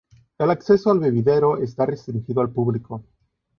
El 0.39 0.49
acceso 0.49 0.89
al 0.89 0.97
vivero 0.99 1.57
está 1.59 1.85
restringido 1.85 2.41
al 2.41 2.49
público. 2.49 3.03